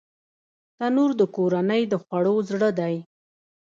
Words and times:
تنور 0.77 1.11
د 1.19 1.21
کورنۍ 1.35 1.81
د 1.91 1.93
خوړو 2.03 2.35
زړه 2.49 2.69
دی 2.79 2.95